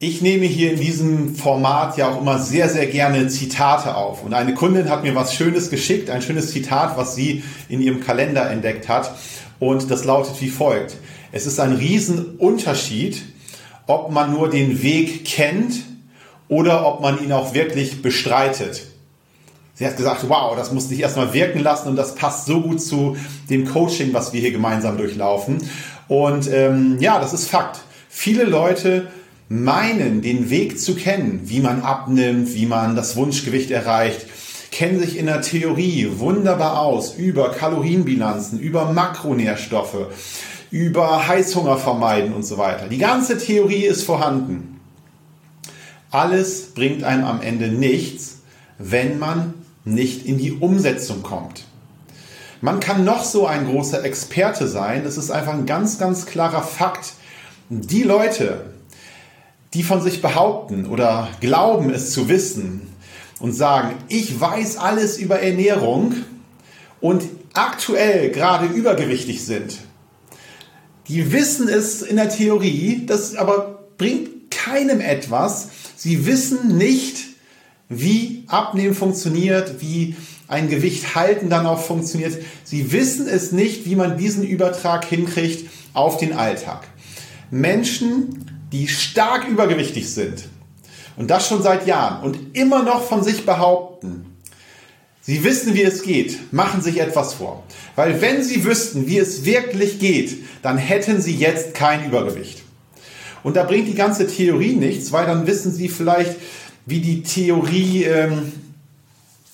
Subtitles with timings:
[0.00, 4.22] Ich nehme hier in diesem Format ja auch immer sehr, sehr gerne Zitate auf.
[4.22, 8.00] Und eine Kundin hat mir was Schönes geschickt, ein schönes Zitat, was sie in ihrem
[8.00, 9.12] Kalender entdeckt hat.
[9.58, 10.98] Und das lautet wie folgt.
[11.32, 13.24] Es ist ein Riesenunterschied,
[13.88, 15.74] ob man nur den Weg kennt
[16.46, 18.86] oder ob man ihn auch wirklich bestreitet.
[19.74, 22.80] Sie hat gesagt, wow, das muss ich erstmal wirken lassen und das passt so gut
[22.80, 23.16] zu
[23.50, 25.58] dem Coaching, was wir hier gemeinsam durchlaufen.
[26.06, 27.80] Und ähm, ja, das ist Fakt.
[28.08, 29.08] Viele Leute
[29.48, 34.26] meinen, den Weg zu kennen, wie man abnimmt, wie man das Wunschgewicht erreicht,
[34.70, 40.08] kennen sich in der Theorie wunderbar aus über Kalorienbilanzen, über Makronährstoffe,
[40.70, 42.88] über Heißhunger vermeiden und so weiter.
[42.88, 44.80] Die ganze Theorie ist vorhanden.
[46.10, 48.40] Alles bringt einem am Ende nichts,
[48.78, 51.64] wenn man nicht in die Umsetzung kommt.
[52.60, 56.62] Man kann noch so ein großer Experte sein, es ist einfach ein ganz, ganz klarer
[56.62, 57.12] Fakt.
[57.70, 58.64] Die Leute,
[59.74, 62.82] die von sich behaupten oder glauben es zu wissen
[63.40, 66.14] und sagen, ich weiß alles über Ernährung
[67.00, 67.24] und
[67.54, 69.78] aktuell gerade übergewichtig sind,
[71.08, 75.68] die wissen es in der Theorie, das aber bringt keinem etwas.
[75.96, 77.16] Sie wissen nicht,
[77.88, 82.36] wie Abnehmen funktioniert, wie ein Gewicht halten dann auch funktioniert.
[82.64, 86.86] Sie wissen es nicht, wie man diesen Übertrag hinkriegt auf den Alltag.
[87.50, 90.44] Menschen die stark übergewichtig sind
[91.16, 94.26] und das schon seit Jahren und immer noch von sich behaupten,
[95.20, 97.64] sie wissen, wie es geht, machen sich etwas vor.
[97.96, 102.62] Weil wenn sie wüssten, wie es wirklich geht, dann hätten sie jetzt kein Übergewicht.
[103.42, 106.36] Und da bringt die ganze Theorie nichts, weil dann wissen sie vielleicht,
[106.86, 108.52] wie die Theorie ähm,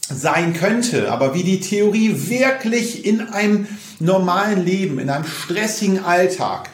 [0.09, 3.67] sein könnte, aber wie die Theorie wirklich in einem
[3.99, 6.71] normalen Leben, in einem stressigen Alltag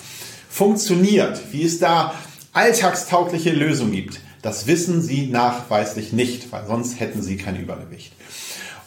[0.48, 2.14] funktioniert, wie es da
[2.52, 4.20] alltagstaugliche Lösung gibt.
[4.42, 8.12] Das wissen sie nachweislich nicht, weil sonst hätten sie kein Übergewicht.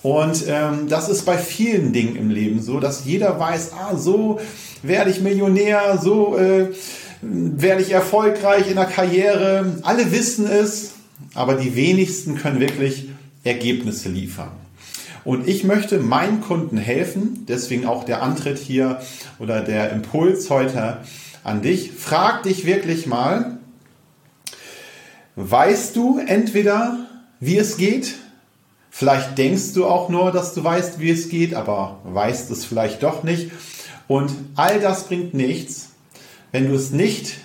[0.01, 4.40] Und ähm, das ist bei vielen Dingen im Leben so, dass jeder weiß, ah, so
[4.81, 6.69] werde ich Millionär, so äh,
[7.22, 9.78] werde ich erfolgreich in der Karriere.
[9.84, 10.91] Alle wissen es,
[11.34, 13.07] aber die wenigsten können wirklich
[13.45, 14.51] Ergebnisse liefern.
[15.26, 19.00] Und ich möchte meinen Kunden helfen, deswegen auch der Antritt hier
[19.40, 20.98] oder der Impuls heute
[21.44, 21.92] an dich.
[21.92, 23.58] Frag dich wirklich mal,
[25.36, 27.08] weißt du entweder,
[27.40, 28.16] wie es geht?
[28.90, 33.02] Vielleicht denkst du auch nur, dass du weißt, wie es geht, aber weißt es vielleicht
[33.02, 33.52] doch nicht.
[34.08, 35.92] Und all das bringt nichts,
[36.52, 37.38] wenn du es nicht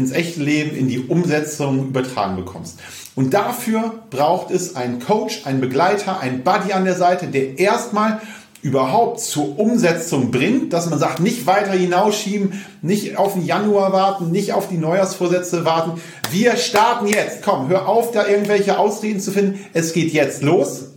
[0.00, 2.78] ins echte Leben, in die Umsetzung übertragen bekommst.
[3.14, 8.20] Und dafür braucht es einen Coach, einen Begleiter, einen Buddy an der Seite, der erstmal
[8.62, 14.30] überhaupt zur Umsetzung bringt, dass man sagt, nicht weiter hinausschieben, nicht auf den Januar warten,
[14.30, 16.00] nicht auf die Neujahrsvorsätze warten.
[16.30, 17.42] Wir starten jetzt.
[17.42, 19.60] Komm, hör auf, da irgendwelche Ausreden zu finden.
[19.72, 20.90] Es geht jetzt los.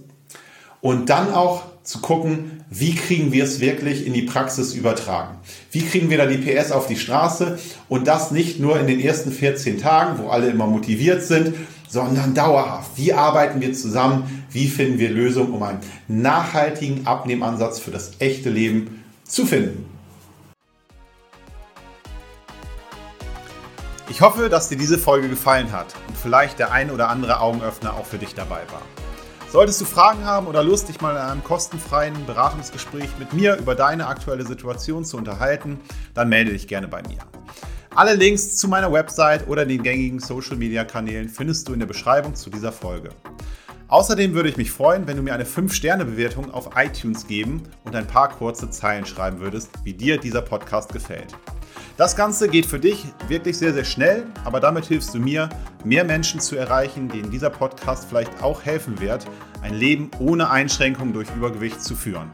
[0.82, 5.38] Und dann auch zu gucken, wie kriegen wir es wirklich in die Praxis übertragen?
[5.72, 7.60] Wie kriegen wir da die PS auf die Straße?
[7.90, 11.54] Und das nicht nur in den ersten 14 Tagen, wo alle immer motiviert sind,
[11.90, 12.92] sondern dauerhaft.
[12.96, 14.46] Wie arbeiten wir zusammen?
[14.50, 19.86] Wie finden wir Lösungen, um einen nachhaltigen Abnehmansatz für das echte Leben zu finden?
[24.10, 27.94] Ich hoffe, dass dir diese Folge gefallen hat und vielleicht der ein oder andere Augenöffner
[27.96, 29.03] auch für dich dabei war.
[29.54, 33.76] Solltest du Fragen haben oder Lust, dich mal in einem kostenfreien Beratungsgespräch mit mir über
[33.76, 35.80] deine aktuelle Situation zu unterhalten,
[36.16, 37.20] dann melde dich gerne bei mir.
[37.94, 41.86] Alle Links zu meiner Website oder den gängigen Social Media Kanälen findest du in der
[41.86, 43.10] Beschreibung zu dieser Folge.
[43.88, 48.08] Außerdem würde ich mich freuen, wenn du mir eine 5-Sterne-Bewertung auf iTunes geben und ein
[48.08, 51.36] paar kurze Zeilen schreiben würdest, wie dir dieser Podcast gefällt.
[51.98, 55.50] Das Ganze geht für dich wirklich sehr, sehr schnell, aber damit hilfst du mir,
[55.84, 59.26] mehr Menschen zu erreichen, denen dieser Podcast vielleicht auch helfen wird,
[59.62, 62.32] ein Leben ohne Einschränkung durch Übergewicht zu führen.